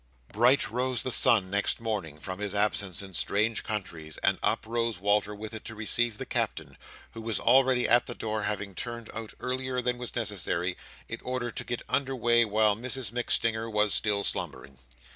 [0.33, 4.97] Bright rose the sun next morning, from his absence in strange countries and up rose
[4.99, 6.75] Walter with it to receive the Captain,
[7.11, 10.75] who was already at the door: having turned out earlier than was necessary,
[11.07, 14.79] in order to get under weigh while Mrs MacStinger was still slumbering.